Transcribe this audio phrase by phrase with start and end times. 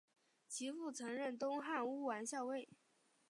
[0.47, 2.67] 其父曾任东汉乌丸校尉。